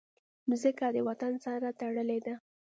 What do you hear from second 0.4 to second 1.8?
مځکه د وطن سره